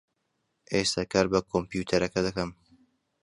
[0.71, 2.49] ئێستا کار بە کۆمپیوتەرەکە دەکەم.